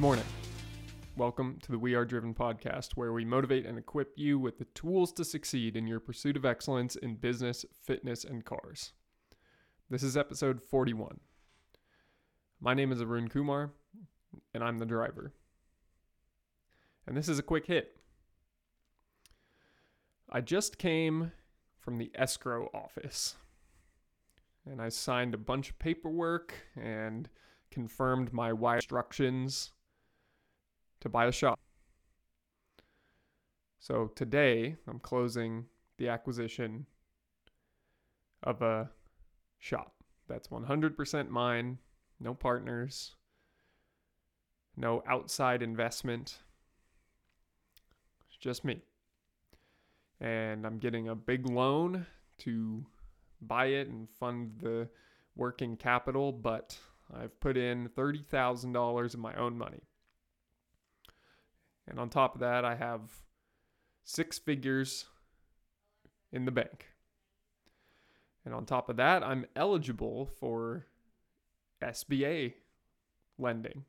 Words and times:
Good 0.00 0.06
morning. 0.06 0.24
Welcome 1.18 1.58
to 1.60 1.72
the 1.72 1.78
We 1.78 1.94
Are 1.94 2.06
Driven 2.06 2.32
podcast, 2.32 2.92
where 2.94 3.12
we 3.12 3.26
motivate 3.26 3.66
and 3.66 3.76
equip 3.76 4.14
you 4.16 4.38
with 4.38 4.56
the 4.56 4.64
tools 4.64 5.12
to 5.12 5.26
succeed 5.26 5.76
in 5.76 5.86
your 5.86 6.00
pursuit 6.00 6.38
of 6.38 6.46
excellence 6.46 6.96
in 6.96 7.16
business, 7.16 7.66
fitness, 7.82 8.24
and 8.24 8.42
cars. 8.42 8.94
This 9.90 10.02
is 10.02 10.16
episode 10.16 10.62
41. 10.62 11.20
My 12.62 12.72
name 12.72 12.92
is 12.92 13.02
Arun 13.02 13.28
Coumar, 13.28 13.72
and 14.54 14.64
I'm 14.64 14.78
the 14.78 14.86
driver. 14.86 15.34
And 17.06 17.14
this 17.14 17.28
is 17.28 17.38
a 17.38 17.42
quick 17.42 17.66
hit. 17.66 17.94
I 20.30 20.40
just 20.40 20.78
came 20.78 21.32
from 21.78 21.98
the 21.98 22.10
escrow 22.14 22.70
office, 22.72 23.34
and 24.64 24.80
I 24.80 24.88
signed 24.88 25.34
a 25.34 25.36
bunch 25.36 25.68
of 25.68 25.78
paperwork 25.78 26.54
and 26.74 27.28
confirmed 27.70 28.32
my 28.32 28.50
wire 28.54 28.76
instructions 28.76 29.72
to 31.00 31.08
buy 31.08 31.26
a 31.26 31.32
shop. 31.32 31.58
So 33.78 34.10
today 34.14 34.76
I'm 34.86 34.98
closing 34.98 35.64
the 35.96 36.08
acquisition 36.08 36.86
of 38.42 38.62
a 38.62 38.90
shop 39.58 39.94
that's 40.28 40.48
100% 40.48 41.28
mine, 41.28 41.78
no 42.20 42.34
partners, 42.34 43.16
no 44.76 45.02
outside 45.06 45.62
investment. 45.62 46.38
It's 48.28 48.36
just 48.38 48.64
me. 48.64 48.82
And 50.20 50.66
I'm 50.66 50.78
getting 50.78 51.08
a 51.08 51.14
big 51.14 51.48
loan 51.48 52.06
to 52.38 52.84
buy 53.40 53.66
it 53.66 53.88
and 53.88 54.08
fund 54.18 54.52
the 54.60 54.88
working 55.36 55.76
capital, 55.76 56.32
but 56.32 56.78
I've 57.14 57.38
put 57.40 57.56
in 57.56 57.88
$30,000 57.88 59.14
of 59.14 59.20
my 59.20 59.34
own 59.34 59.56
money. 59.56 59.80
And 61.90 61.98
on 61.98 62.08
top 62.08 62.34
of 62.34 62.40
that, 62.40 62.64
I 62.64 62.76
have 62.76 63.00
six 64.04 64.38
figures 64.38 65.06
in 66.32 66.44
the 66.44 66.52
bank. 66.52 66.86
And 68.44 68.54
on 68.54 68.64
top 68.64 68.88
of 68.88 68.96
that, 68.96 69.22
I'm 69.22 69.44
eligible 69.56 70.26
for 70.26 70.86
SBA 71.82 72.54
lending. 73.38 73.84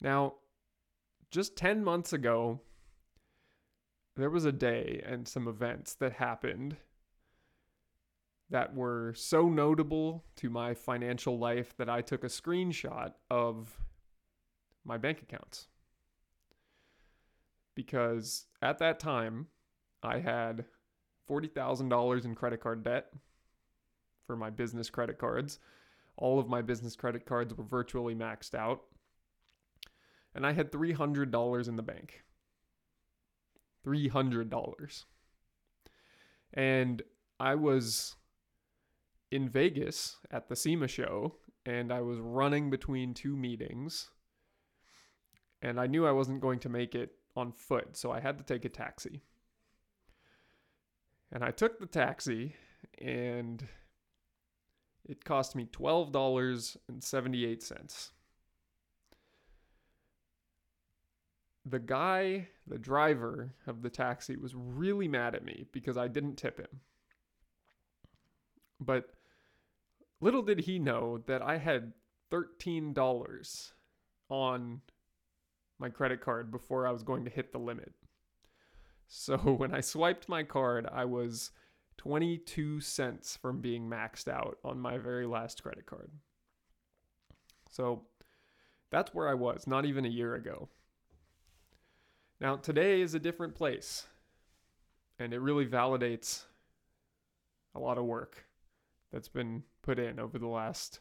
Now, 0.00 0.34
just 1.30 1.54
10 1.56 1.84
months 1.84 2.12
ago, 2.12 2.60
there 4.16 4.30
was 4.30 4.46
a 4.46 4.52
day 4.52 5.02
and 5.06 5.28
some 5.28 5.46
events 5.46 5.94
that 5.94 6.14
happened 6.14 6.76
that 8.48 8.74
were 8.74 9.12
so 9.14 9.48
notable 9.48 10.24
to 10.36 10.50
my 10.50 10.74
financial 10.74 11.38
life 11.38 11.76
that 11.76 11.88
I 11.88 12.00
took 12.00 12.24
a 12.24 12.28
screenshot 12.28 13.12
of 13.30 13.78
my 14.84 14.96
bank 14.96 15.22
accounts. 15.22 15.68
Because 17.80 18.44
at 18.60 18.78
that 18.80 19.00
time, 19.00 19.46
I 20.02 20.18
had 20.18 20.66
$40,000 21.30 22.24
in 22.26 22.34
credit 22.34 22.60
card 22.60 22.84
debt 22.84 23.06
for 24.26 24.36
my 24.36 24.50
business 24.50 24.90
credit 24.90 25.16
cards. 25.16 25.58
All 26.18 26.38
of 26.38 26.46
my 26.46 26.60
business 26.60 26.94
credit 26.94 27.24
cards 27.24 27.54
were 27.54 27.64
virtually 27.64 28.14
maxed 28.14 28.54
out. 28.54 28.82
And 30.34 30.46
I 30.46 30.52
had 30.52 30.70
$300 30.70 31.68
in 31.68 31.76
the 31.76 31.82
bank. 31.82 32.22
$300. 33.86 35.04
And 36.52 37.02
I 37.38 37.54
was 37.54 38.16
in 39.30 39.48
Vegas 39.48 40.18
at 40.30 40.50
the 40.50 40.56
SEMA 40.56 40.86
show 40.86 41.36
and 41.64 41.90
I 41.90 42.02
was 42.02 42.18
running 42.18 42.68
between 42.68 43.14
two 43.14 43.34
meetings. 43.38 44.10
And 45.62 45.80
I 45.80 45.86
knew 45.86 46.06
I 46.06 46.12
wasn't 46.12 46.42
going 46.42 46.58
to 46.60 46.68
make 46.68 46.94
it 46.94 47.12
on 47.36 47.52
foot, 47.52 47.96
so 47.96 48.10
I 48.10 48.18
had 48.20 48.38
to 48.38 48.44
take 48.44 48.64
a 48.64 48.68
taxi. 48.68 49.22
And 51.32 51.44
I 51.44 51.52
took 51.52 51.78
the 51.78 51.86
taxi 51.86 52.56
and 52.98 53.64
it 55.08 55.24
cost 55.24 55.54
me 55.54 55.66
$12.78. 55.66 58.10
The 61.66 61.78
guy, 61.78 62.48
the 62.66 62.78
driver 62.78 63.54
of 63.66 63.82
the 63.82 63.90
taxi, 63.90 64.34
was 64.36 64.54
really 64.54 65.08
mad 65.08 65.34
at 65.34 65.44
me 65.44 65.66
because 65.72 65.98
I 65.98 66.08
didn't 66.08 66.36
tip 66.36 66.58
him. 66.58 66.80
But 68.80 69.10
little 70.20 70.42
did 70.42 70.60
he 70.60 70.78
know 70.78 71.18
that 71.26 71.42
I 71.42 71.58
had 71.58 71.92
$13 72.30 73.72
on 74.30 74.80
my 75.80 75.88
credit 75.88 76.20
card 76.20 76.50
before 76.50 76.86
I 76.86 76.92
was 76.92 77.02
going 77.02 77.24
to 77.24 77.30
hit 77.30 77.52
the 77.52 77.58
limit. 77.58 77.92
So 79.08 79.36
when 79.58 79.74
I 79.74 79.80
swiped 79.80 80.28
my 80.28 80.42
card, 80.42 80.88
I 80.92 81.04
was 81.06 81.50
22 81.96 82.80
cents 82.80 83.38
from 83.40 83.60
being 83.60 83.88
maxed 83.88 84.28
out 84.28 84.58
on 84.64 84.78
my 84.78 84.98
very 84.98 85.26
last 85.26 85.62
credit 85.62 85.86
card. 85.86 86.10
So 87.70 88.02
that's 88.90 89.14
where 89.14 89.28
I 89.28 89.34
was 89.34 89.66
not 89.66 89.84
even 89.84 90.04
a 90.04 90.08
year 90.08 90.34
ago. 90.34 90.68
Now, 92.40 92.56
today 92.56 93.02
is 93.02 93.14
a 93.14 93.18
different 93.18 93.54
place, 93.54 94.06
and 95.18 95.34
it 95.34 95.40
really 95.40 95.66
validates 95.66 96.44
a 97.74 97.78
lot 97.78 97.98
of 97.98 98.04
work 98.04 98.46
that's 99.12 99.28
been 99.28 99.62
put 99.82 99.98
in 99.98 100.18
over 100.18 100.38
the 100.38 100.48
last 100.48 101.00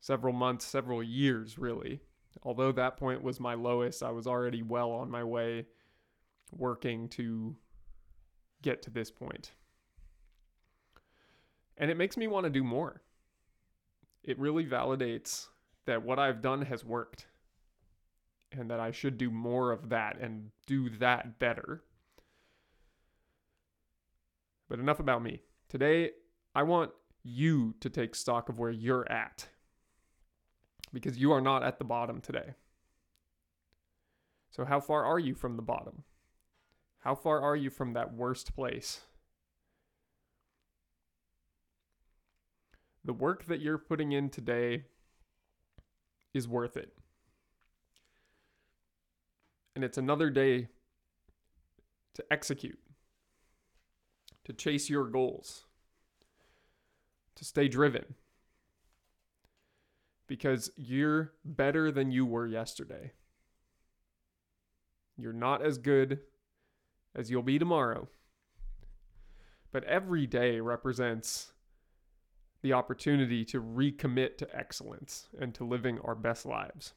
several 0.00 0.34
months, 0.34 0.64
several 0.66 1.02
years, 1.02 1.58
really. 1.58 2.00
Although 2.42 2.72
that 2.72 2.96
point 2.96 3.22
was 3.22 3.40
my 3.40 3.54
lowest, 3.54 4.02
I 4.02 4.10
was 4.10 4.26
already 4.26 4.62
well 4.62 4.90
on 4.92 5.10
my 5.10 5.24
way 5.24 5.66
working 6.52 7.08
to 7.08 7.56
get 8.62 8.82
to 8.82 8.90
this 8.90 9.10
point. 9.10 9.52
And 11.76 11.90
it 11.90 11.96
makes 11.96 12.16
me 12.16 12.26
want 12.26 12.44
to 12.44 12.50
do 12.50 12.64
more. 12.64 13.02
It 14.22 14.38
really 14.38 14.64
validates 14.64 15.48
that 15.84 16.02
what 16.02 16.18
I've 16.18 16.42
done 16.42 16.62
has 16.62 16.84
worked 16.84 17.26
and 18.52 18.70
that 18.70 18.80
I 18.80 18.90
should 18.90 19.18
do 19.18 19.30
more 19.30 19.72
of 19.72 19.90
that 19.90 20.18
and 20.18 20.50
do 20.66 20.88
that 20.98 21.38
better. 21.38 21.82
But 24.68 24.78
enough 24.78 25.00
about 25.00 25.22
me. 25.22 25.42
Today, 25.68 26.10
I 26.54 26.62
want 26.62 26.90
you 27.22 27.74
to 27.80 27.90
take 27.90 28.14
stock 28.14 28.48
of 28.48 28.58
where 28.58 28.70
you're 28.70 29.10
at 29.10 29.48
because 30.92 31.18
you 31.18 31.32
are 31.32 31.40
not 31.40 31.62
at 31.62 31.78
the 31.78 31.84
bottom 31.84 32.20
today. 32.20 32.54
So, 34.50 34.64
how 34.64 34.80
far 34.80 35.04
are 35.04 35.18
you 35.18 35.34
from 35.34 35.56
the 35.56 35.62
bottom? 35.62 36.04
How 37.00 37.14
far 37.14 37.40
are 37.40 37.56
you 37.56 37.70
from 37.70 37.92
that 37.92 38.14
worst 38.14 38.54
place? 38.54 39.02
The 43.04 43.12
work 43.12 43.44
that 43.46 43.60
you're 43.60 43.78
putting 43.78 44.12
in 44.12 44.30
today 44.30 44.86
is 46.34 46.48
worth 46.48 46.76
it. 46.76 46.92
And 49.74 49.84
it's 49.84 49.98
another 49.98 50.30
day 50.30 50.68
to 52.14 52.24
execute, 52.30 52.80
to 54.44 54.52
chase 54.52 54.90
your 54.90 55.04
goals, 55.04 55.66
to 57.36 57.44
stay 57.44 57.68
driven. 57.68 58.14
Because 60.26 60.70
you're 60.76 61.32
better 61.44 61.90
than 61.92 62.10
you 62.10 62.26
were 62.26 62.46
yesterday. 62.46 63.12
You're 65.16 65.32
not 65.32 65.62
as 65.62 65.78
good 65.78 66.20
as 67.14 67.30
you'll 67.30 67.42
be 67.42 67.58
tomorrow. 67.58 68.08
But 69.72 69.84
every 69.84 70.26
day 70.26 70.60
represents 70.60 71.52
the 72.62 72.72
opportunity 72.72 73.44
to 73.44 73.62
recommit 73.62 74.38
to 74.38 74.56
excellence 74.56 75.28
and 75.38 75.54
to 75.54 75.64
living 75.64 76.00
our 76.00 76.14
best 76.14 76.44
lives. 76.44 76.94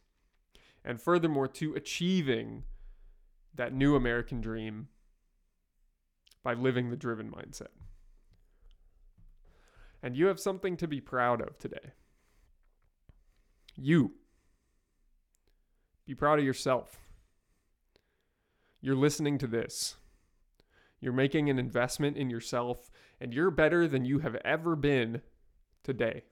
And 0.84 1.02
furthermore, 1.02 1.48
to 1.50 1.76
achieving 1.76 2.64
that 3.56 3.74
new 3.74 3.96
American 3.96 4.42
dream 4.42 4.88
by 6.44 6.54
living 6.54 6.90
the 6.90 6.96
driven 6.96 7.30
mindset. 7.30 7.68
And 10.02 10.16
you 10.16 10.28
have 10.28 10.40
something 10.40 10.78
to 10.78 10.88
be 10.88 11.02
proud 11.02 11.42
of 11.42 11.58
today. 11.58 11.92
You. 13.80 14.14
Be 16.06 16.16
proud 16.16 16.40
of 16.40 16.46
yourself. 16.46 17.00
You're 18.82 18.96
listening 18.96 19.38
to 19.40 19.48
this. 19.48 19.96
You're 21.00 21.14
making 21.14 21.50
an 21.50 21.60
investment 21.60 22.18
in 22.18 22.30
yourself, 22.30 22.90
and 23.22 23.34
you're 23.34 23.52
better 23.52 23.88
than 23.88 24.06
you 24.06 24.20
have 24.20 24.36
ever 24.44 24.76
been 24.76 25.22
today 25.84 26.24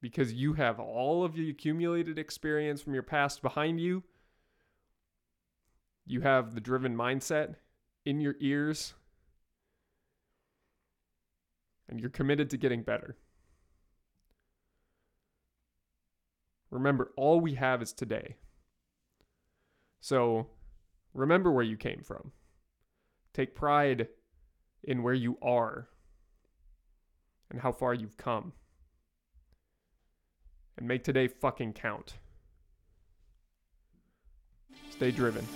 because 0.00 0.34
you 0.34 0.52
have 0.52 0.78
all 0.78 1.24
of 1.24 1.34
the 1.34 1.48
accumulated 1.48 2.18
experience 2.18 2.82
from 2.82 2.92
your 2.92 3.02
past 3.02 3.40
behind 3.40 3.80
you. 3.80 4.02
You 6.06 6.20
have 6.20 6.54
the 6.54 6.60
driven 6.60 6.94
mindset 6.94 7.54
in 8.04 8.20
your 8.20 8.34
ears, 8.40 8.92
and 11.88 11.98
you're 11.98 12.10
committed 12.10 12.50
to 12.50 12.58
getting 12.58 12.82
better. 12.82 13.16
Remember, 16.74 17.12
all 17.16 17.40
we 17.40 17.54
have 17.54 17.80
is 17.82 17.92
today. 17.92 18.34
So 20.00 20.48
remember 21.14 21.52
where 21.52 21.64
you 21.64 21.76
came 21.76 22.02
from. 22.02 22.32
Take 23.32 23.54
pride 23.54 24.08
in 24.82 25.04
where 25.04 25.14
you 25.14 25.38
are 25.40 25.88
and 27.48 27.60
how 27.60 27.70
far 27.70 27.94
you've 27.94 28.16
come. 28.16 28.52
And 30.76 30.88
make 30.88 31.04
today 31.04 31.28
fucking 31.28 31.74
count. 31.74 32.14
Stay 34.90 35.12
driven. 35.12 35.46